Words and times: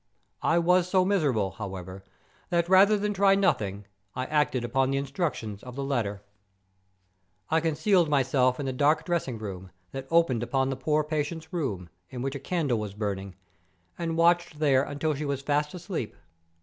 I 0.41 0.57
was 0.57 0.89
so 0.89 1.05
miserable, 1.05 1.51
however, 1.59 2.03
that, 2.49 2.67
rather 2.67 2.97
than 2.97 3.13
try 3.13 3.35
nothing, 3.35 3.85
I 4.15 4.25
acted 4.25 4.65
upon 4.65 4.89
the 4.89 4.97
instructions 4.97 5.61
of 5.61 5.75
the 5.75 5.83
letter. 5.83 6.23
"I 7.51 7.59
concealed 7.59 8.09
myself 8.09 8.59
in 8.59 8.65
the 8.65 8.73
dark 8.73 9.05
dressing 9.05 9.37
room, 9.37 9.69
that 9.91 10.07
opened 10.09 10.41
upon 10.41 10.71
the 10.71 10.75
poor 10.75 11.03
patient's 11.03 11.53
room, 11.53 11.87
in 12.09 12.23
which 12.23 12.33
a 12.33 12.39
candle 12.39 12.79
was 12.79 12.95
burning, 12.95 13.35
and 13.95 14.17
watched 14.17 14.57
there 14.57 14.91
till 14.95 15.13
she 15.13 15.23
was 15.25 15.43
fast 15.43 15.71
asleep. 15.75 16.15